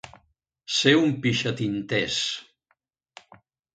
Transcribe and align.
Ser 0.77 0.93
un 1.01 1.13
pixatinters. 1.25 2.19